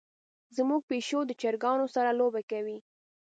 [0.55, 2.77] زمونږ پیشو د چرګانو سره لوبه کوي.